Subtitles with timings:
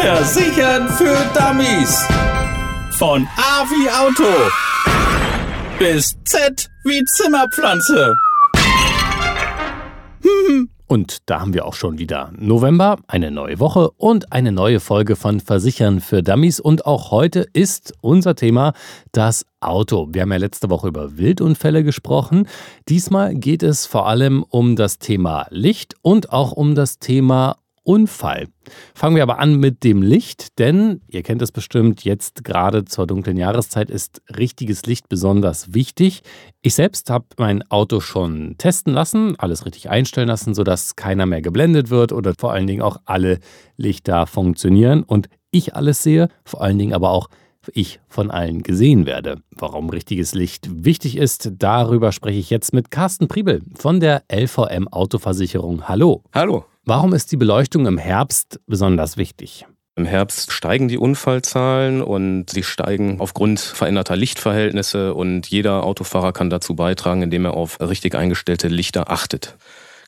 [0.00, 2.08] Versichern für Dummies.
[2.92, 4.24] Von A wie Auto
[5.78, 8.14] bis Z wie Zimmerpflanze.
[10.86, 15.16] Und da haben wir auch schon wieder November, eine neue Woche und eine neue Folge
[15.16, 16.60] von Versichern für Dummies.
[16.60, 18.72] Und auch heute ist unser Thema
[19.12, 20.08] das Auto.
[20.10, 22.48] Wir haben ja letzte Woche über Wildunfälle gesprochen.
[22.88, 27.58] Diesmal geht es vor allem um das Thema Licht und auch um das Thema
[27.90, 28.46] Unfall.
[28.94, 33.08] Fangen wir aber an mit dem Licht, denn ihr kennt es bestimmt, jetzt gerade zur
[33.08, 36.22] dunklen Jahreszeit ist richtiges Licht besonders wichtig.
[36.62, 41.42] Ich selbst habe mein Auto schon testen lassen, alles richtig einstellen lassen, sodass keiner mehr
[41.42, 43.40] geblendet wird oder vor allen Dingen auch alle
[43.76, 47.28] Lichter funktionieren und ich alles sehe, vor allen Dingen aber auch
[47.74, 49.42] ich von allen gesehen werde.
[49.50, 54.86] Warum richtiges Licht wichtig ist, darüber spreche ich jetzt mit Carsten Priebel von der LVM
[54.86, 55.88] Autoversicherung.
[55.88, 56.22] Hallo.
[56.32, 56.66] Hallo.
[56.84, 59.66] Warum ist die Beleuchtung im Herbst besonders wichtig?
[59.96, 66.48] Im Herbst steigen die Unfallzahlen und sie steigen aufgrund veränderter Lichtverhältnisse und jeder Autofahrer kann
[66.48, 69.58] dazu beitragen, indem er auf richtig eingestellte Lichter achtet.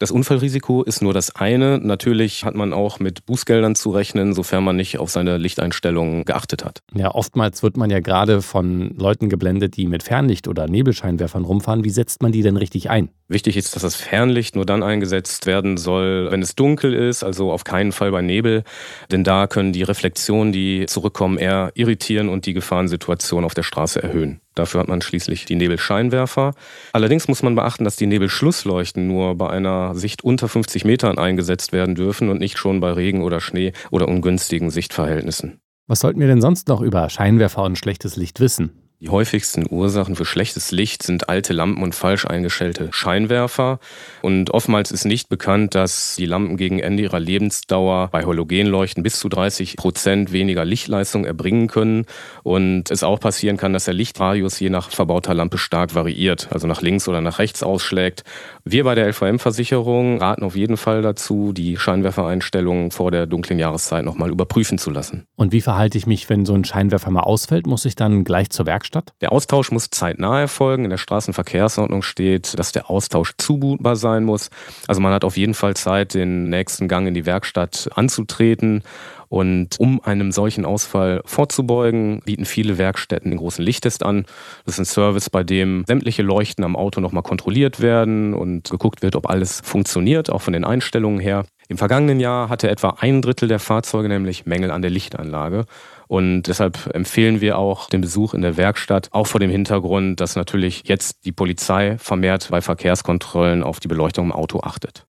[0.00, 1.78] Das Unfallrisiko ist nur das eine.
[1.78, 6.64] Natürlich hat man auch mit Bußgeldern zu rechnen, sofern man nicht auf seine Lichteinstellungen geachtet
[6.64, 6.82] hat.
[6.94, 11.82] Ja, oftmals wird man ja gerade von Leuten geblendet, die mit Fernlicht oder Nebelscheinwerfern rumfahren.
[11.82, 13.08] Wie setzt man die denn richtig ein?
[13.26, 17.50] Wichtig ist, dass das Fernlicht nur dann eingesetzt werden soll, wenn es dunkel ist, also
[17.50, 18.62] auf keinen Fall bei Nebel,
[19.10, 24.02] denn da können die Reflexionen, die zurückkommen, eher irritieren und die Gefahrensituation auf der Straße
[24.02, 24.40] erhöhen.
[24.58, 26.52] Dafür hat man schließlich die Nebelscheinwerfer.
[26.92, 31.72] Allerdings muss man beachten, dass die Nebelschlussleuchten nur bei einer Sicht unter 50 Metern eingesetzt
[31.72, 35.60] werden dürfen und nicht schon bei Regen oder Schnee oder ungünstigen Sichtverhältnissen.
[35.86, 38.87] Was sollten wir denn sonst noch über Scheinwerfer und schlechtes Licht wissen?
[39.00, 43.78] Die häufigsten Ursachen für schlechtes Licht sind alte Lampen und falsch eingestellte Scheinwerfer.
[44.22, 49.20] Und oftmals ist nicht bekannt, dass die Lampen gegen Ende ihrer Lebensdauer bei Halogenleuchten bis
[49.20, 52.06] zu 30 Prozent weniger Lichtleistung erbringen können.
[52.42, 56.66] Und es auch passieren kann, dass der Lichtradius je nach verbauter Lampe stark variiert, also
[56.66, 58.24] nach links oder nach rechts ausschlägt.
[58.64, 64.04] Wir bei der LVM-Versicherung raten auf jeden Fall dazu, die Scheinwerfereinstellungen vor der dunklen Jahreszeit
[64.04, 65.24] nochmal überprüfen zu lassen.
[65.36, 67.68] Und wie verhalte ich mich, wenn so ein Scheinwerfer mal ausfällt?
[67.68, 68.87] Muss ich dann gleich zur Werkstatt?
[68.88, 69.12] Werkstatt?
[69.20, 70.84] Der Austausch muss zeitnah erfolgen.
[70.84, 74.48] In der Straßenverkehrsordnung steht, dass der Austausch zumutbar sein muss.
[74.86, 78.82] Also man hat auf jeden Fall Zeit, den nächsten Gang in die Werkstatt anzutreten.
[79.28, 84.24] Und um einem solchen Ausfall vorzubeugen, bieten viele Werkstätten den großen Lichttest an.
[84.64, 89.02] Das ist ein Service, bei dem sämtliche Leuchten am Auto nochmal kontrolliert werden und geguckt
[89.02, 91.44] wird, ob alles funktioniert, auch von den Einstellungen her.
[91.68, 95.66] Im vergangenen Jahr hatte etwa ein Drittel der Fahrzeuge nämlich Mängel an der Lichtanlage.
[96.06, 100.34] Und deshalb empfehlen wir auch den Besuch in der Werkstatt, auch vor dem Hintergrund, dass
[100.34, 105.06] natürlich jetzt die Polizei vermehrt bei Verkehrskontrollen auf die Beleuchtung im Auto achtet.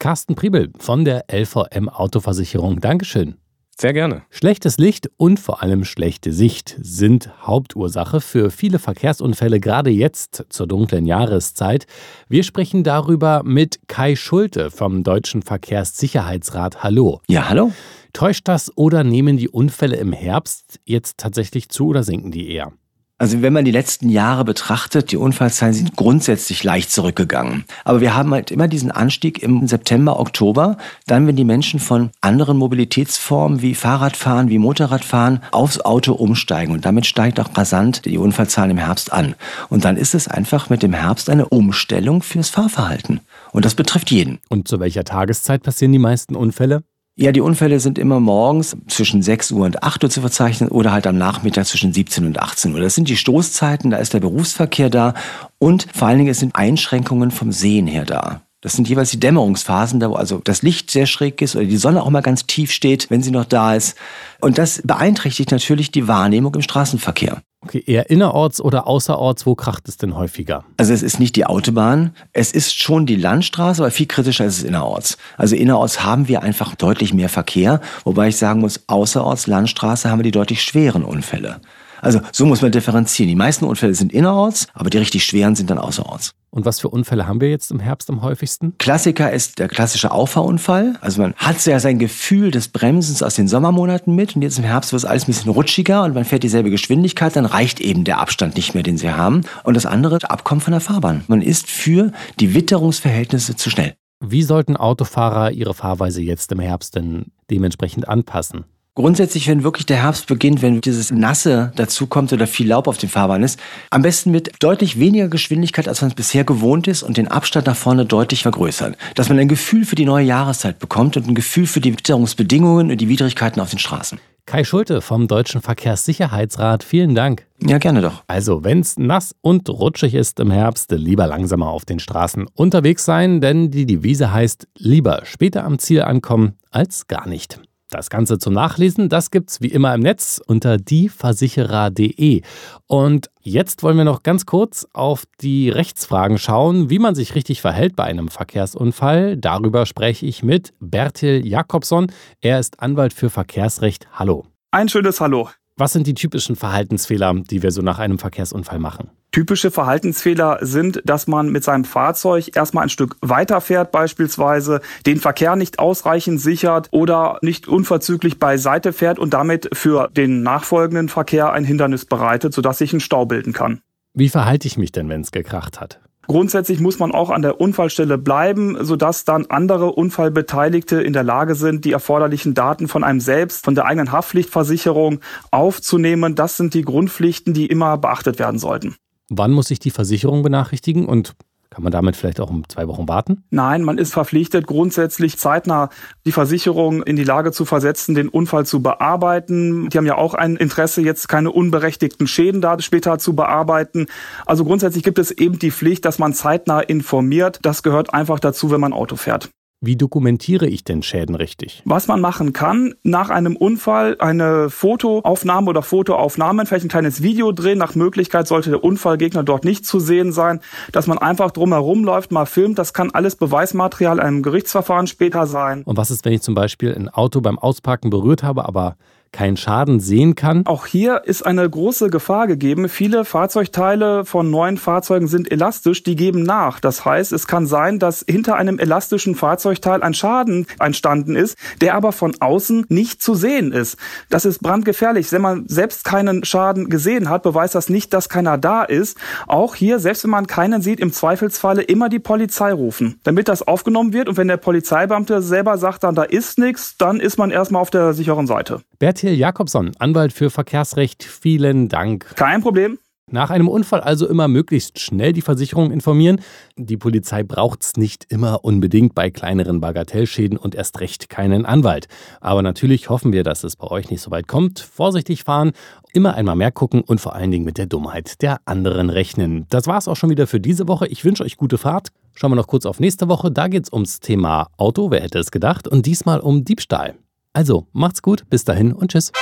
[0.00, 2.80] Carsten Priebel von der LVM Autoversicherung.
[2.80, 3.39] Dankeschön.
[3.80, 4.24] Sehr gerne.
[4.28, 10.66] Schlechtes Licht und vor allem schlechte Sicht sind Hauptursache für viele Verkehrsunfälle, gerade jetzt zur
[10.66, 11.86] dunklen Jahreszeit.
[12.28, 16.82] Wir sprechen darüber mit Kai Schulte vom Deutschen Verkehrssicherheitsrat.
[16.82, 17.22] Hallo.
[17.26, 17.72] Ja, hallo.
[18.12, 22.74] Täuscht das oder nehmen die Unfälle im Herbst jetzt tatsächlich zu oder sinken die eher?
[23.20, 27.66] Also wenn man die letzten Jahre betrachtet, die Unfallzahlen sind grundsätzlich leicht zurückgegangen.
[27.84, 32.08] Aber wir haben halt immer diesen Anstieg im September, Oktober, dann wenn die Menschen von
[32.22, 36.72] anderen Mobilitätsformen wie Fahrradfahren, wie Motorradfahren aufs Auto umsteigen.
[36.72, 39.34] Und damit steigt auch rasant die Unfallzahlen im Herbst an.
[39.68, 43.20] Und dann ist es einfach mit dem Herbst eine Umstellung fürs Fahrverhalten.
[43.52, 44.38] Und das betrifft jeden.
[44.48, 46.84] Und zu welcher Tageszeit passieren die meisten Unfälle?
[47.20, 50.90] Ja, die Unfälle sind immer morgens zwischen 6 Uhr und 8 Uhr zu verzeichnen oder
[50.90, 52.80] halt am Nachmittag zwischen 17 und 18 Uhr.
[52.80, 55.12] Das sind die Stoßzeiten, da ist der Berufsverkehr da
[55.58, 58.40] und vor allen Dingen es sind Einschränkungen vom Sehen her da.
[58.62, 61.76] Das sind jeweils die Dämmerungsphasen, da wo also das Licht sehr schräg ist oder die
[61.76, 63.98] Sonne auch mal ganz tief steht, wenn sie noch da ist.
[64.40, 67.42] Und das beeinträchtigt natürlich die Wahrnehmung im Straßenverkehr.
[67.62, 70.64] Okay, eher innerorts oder außerorts, wo kracht es denn häufiger?
[70.78, 74.58] Also es ist nicht die Autobahn, es ist schon die Landstraße, aber viel kritischer ist
[74.58, 75.18] es innerorts.
[75.36, 80.20] Also innerorts haben wir einfach deutlich mehr Verkehr, wobei ich sagen muss, außerorts Landstraße haben
[80.20, 81.60] wir die deutlich schweren Unfälle.
[82.00, 83.28] Also so muss man differenzieren.
[83.28, 86.32] Die meisten Unfälle sind innerorts, aber die richtig schweren sind dann außerorts.
[86.50, 88.76] Und was für Unfälle haben wir jetzt im Herbst am häufigsten?
[88.78, 90.94] Klassiker ist der klassische Auffahrunfall.
[91.00, 94.64] Also man hat ja sein Gefühl des Bremsens aus den Sommermonaten mit und jetzt im
[94.64, 98.04] Herbst wird es alles ein bisschen rutschiger und man fährt dieselbe Geschwindigkeit, dann reicht eben
[98.04, 99.42] der Abstand nicht mehr, den sie haben.
[99.62, 101.24] Und das andere, Abkommen von der Fahrbahn.
[101.28, 103.94] Man ist für die Witterungsverhältnisse zu schnell.
[104.20, 108.64] Wie sollten Autofahrer ihre Fahrweise jetzt im Herbst denn dementsprechend anpassen?
[109.00, 113.08] Grundsätzlich, wenn wirklich der Herbst beginnt, wenn dieses Nasse dazukommt oder viel Laub auf dem
[113.08, 113.58] Fahrbahn ist,
[113.88, 117.66] am besten mit deutlich weniger Geschwindigkeit, als man es bisher gewohnt ist und den Abstand
[117.66, 118.96] nach vorne deutlich vergrößern.
[119.14, 122.90] Dass man ein Gefühl für die neue Jahreszeit bekommt und ein Gefühl für die Witterungsbedingungen
[122.90, 124.20] und die Widrigkeiten auf den Straßen.
[124.44, 127.46] Kai Schulte vom Deutschen Verkehrssicherheitsrat, vielen Dank.
[127.62, 128.24] Ja, gerne doch.
[128.26, 133.06] Also, wenn es nass und rutschig ist im Herbst, lieber langsamer auf den Straßen unterwegs
[133.06, 137.60] sein, denn die Devise heißt, lieber später am Ziel ankommen als gar nicht.
[137.90, 142.42] Das Ganze zum Nachlesen, das gibt's wie immer im Netz unter dieversicherer.de.
[142.86, 147.60] Und jetzt wollen wir noch ganz kurz auf die Rechtsfragen schauen, wie man sich richtig
[147.60, 149.36] verhält bei einem Verkehrsunfall.
[149.36, 152.12] Darüber spreche ich mit Bertil Jakobson.
[152.40, 154.06] Er ist Anwalt für Verkehrsrecht.
[154.12, 154.46] Hallo.
[154.70, 155.48] Ein schönes Hallo.
[155.80, 159.08] Was sind die typischen Verhaltensfehler, die wir so nach einem Verkehrsunfall machen?
[159.32, 165.56] Typische Verhaltensfehler sind, dass man mit seinem Fahrzeug erstmal ein Stück weiterfährt beispielsweise, den Verkehr
[165.56, 171.64] nicht ausreichend sichert oder nicht unverzüglich beiseite fährt und damit für den nachfolgenden Verkehr ein
[171.64, 173.80] Hindernis bereitet, sodass sich ein Stau bilden kann.
[174.12, 175.98] Wie verhalte ich mich denn, wenn es gekracht hat?
[176.30, 181.56] Grundsätzlich muss man auch an der Unfallstelle bleiben, sodass dann andere Unfallbeteiligte in der Lage
[181.56, 185.18] sind, die erforderlichen Daten von einem selbst, von der eigenen Haftpflichtversicherung
[185.50, 186.36] aufzunehmen.
[186.36, 188.94] Das sind die Grundpflichten, die immer beachtet werden sollten.
[189.28, 191.34] Wann muss ich die Versicherung benachrichtigen und
[191.70, 193.44] kann man damit vielleicht auch um zwei Wochen warten?
[193.50, 195.88] Nein, man ist verpflichtet, grundsätzlich zeitnah
[196.26, 199.88] die Versicherung in die Lage zu versetzen, den Unfall zu bearbeiten.
[199.88, 204.08] Die haben ja auch ein Interesse, jetzt keine unberechtigten Schäden da später zu bearbeiten.
[204.46, 207.60] Also grundsätzlich gibt es eben die Pflicht, dass man zeitnah informiert.
[207.62, 209.50] Das gehört einfach dazu, wenn man Auto fährt.
[209.82, 211.82] Wie dokumentiere ich denn Schäden richtig?
[211.86, 217.50] Was man machen kann, nach einem Unfall eine Fotoaufnahme oder Fotoaufnahmen, vielleicht ein kleines Video
[217.50, 217.78] drehen.
[217.78, 220.60] Nach Möglichkeit sollte der Unfallgegner dort nicht zu sehen sein,
[220.92, 222.78] dass man einfach drumherum läuft, mal filmt.
[222.78, 225.82] Das kann alles Beweismaterial einem Gerichtsverfahren später sein.
[225.84, 228.96] Und was ist, wenn ich zum Beispiel ein Auto beim Ausparken berührt habe, aber
[229.32, 230.66] keinen Schaden sehen kann.
[230.66, 232.88] Auch hier ist eine große Gefahr gegeben.
[232.88, 236.80] Viele Fahrzeugteile von neuen Fahrzeugen sind elastisch, die geben nach.
[236.80, 241.94] Das heißt, es kann sein, dass hinter einem elastischen Fahrzeugteil ein Schaden entstanden ist, der
[241.94, 243.96] aber von außen nicht zu sehen ist.
[244.28, 245.30] Das ist brandgefährlich.
[245.32, 249.16] Wenn man selbst keinen Schaden gesehen hat, beweist das nicht, dass keiner da ist.
[249.46, 253.66] Auch hier, selbst wenn man keinen sieht, im Zweifelsfalle immer die Polizei rufen, damit das
[253.66, 254.28] aufgenommen wird.
[254.28, 257.90] Und wenn der Polizeibeamte selber sagt, dann da ist nichts, dann ist man erstmal auf
[257.90, 258.80] der sicheren Seite.
[259.20, 262.24] Bertil Jakobson, Anwalt für Verkehrsrecht, vielen Dank.
[262.36, 262.98] Kein Problem.
[263.30, 266.40] Nach einem Unfall also immer möglichst schnell die Versicherung informieren.
[266.78, 272.08] Die Polizei braucht es nicht immer unbedingt bei kleineren Bagatellschäden und erst recht keinen Anwalt.
[272.40, 274.80] Aber natürlich hoffen wir, dass es bei euch nicht so weit kommt.
[274.80, 275.72] Vorsichtig fahren,
[276.14, 279.66] immer einmal mehr gucken und vor allen Dingen mit der Dummheit der anderen rechnen.
[279.68, 281.08] Das war's auch schon wieder für diese Woche.
[281.08, 282.08] Ich wünsche euch gute Fahrt.
[282.32, 283.50] Schauen wir noch kurz auf nächste Woche.
[283.50, 287.16] Da geht es ums Thema Auto, wer hätte es gedacht, und diesmal um Diebstahl.
[287.52, 289.32] Also, macht's gut, bis dahin und tschüss.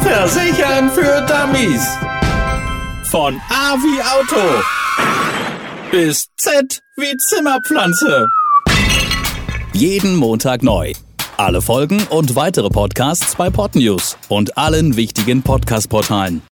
[0.00, 1.86] Versichern für Dummies.
[3.10, 4.62] Von A wie Auto
[5.90, 8.26] bis Z wie Zimmerpflanze.
[9.72, 10.92] Jeden Montag neu.
[11.36, 16.42] Alle Folgen und weitere Podcasts bei Podnews und allen wichtigen Podcast-Portalen.